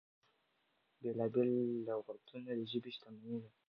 [1.01, 1.51] بېلا بېل
[1.87, 3.49] لغتونه د ژبې شتمني ده.